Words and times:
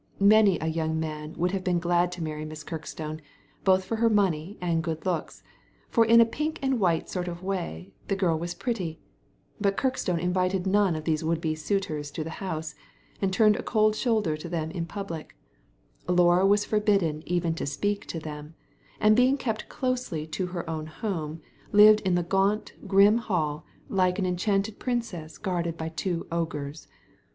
Many 0.19 0.57
a 0.59 0.65
young 0.65 0.99
man 0.99 1.33
would 1.33 1.51
have 1.51 1.63
been 1.63 1.77
glad 1.77 2.11
to 2.13 2.23
marry 2.23 2.43
Miss 2.43 2.63
Kirkstone, 2.63 3.21
both 3.63 3.85
for 3.85 3.97
her 3.97 4.09
money 4.09 4.57
and 4.59 4.81
good 4.83 5.05
looks; 5.05 5.43
for 5.89 6.03
in 6.05 6.19
a 6.19 6.25
pink 6.25 6.57
and 6.63 6.79
white 6.79 7.07
sort 7.07 7.27
of 7.27 7.43
way 7.43 7.93
the 8.07 8.15
girl 8.15 8.35
was 8.39 8.55
pretty; 8.55 8.99
but 9.59 9.77
Kirkstone 9.77 10.17
invited 10.19 10.65
none 10.65 10.95
of 10.95 11.03
these 11.03 11.23
would 11.23 11.39
be 11.39 11.53
suitors 11.53 12.09
to 12.13 12.23
the 12.23 12.41
house, 12.41 12.73
and 13.21 13.31
turned 13.31 13.57
a 13.57 13.61
cold 13.61 13.95
shoulder 13.95 14.35
to 14.37 14.49
them 14.49 14.71
in 14.71 14.87
public 14.87 15.35
Laura 16.07 16.47
was 16.47 16.65
forbidden 16.65 17.21
even 17.27 17.53
to 17.53 17.67
speak 17.67 18.07
to 18.07 18.19
them; 18.19 18.55
and 18.99 19.15
being 19.15 19.37
kept 19.37 19.69
closely 19.69 20.25
to 20.25 20.47
her 20.47 20.67
own 20.67 20.87
home, 20.87 21.41
lived 21.71 21.99
in 21.99 22.15
the 22.15 22.23
gaunt, 22.23 22.73
grim 22.87 23.19
Hall, 23.19 23.67
like 23.87 24.17
an 24.17 24.25
enchanted 24.25 24.79
princess 24.79 25.37
guarded 25.37 25.77
by 25.77 25.89
two 25.89 26.25
ogres. 26.31 26.87